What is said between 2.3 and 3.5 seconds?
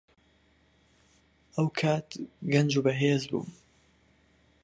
گەنج و بەهێز بووم.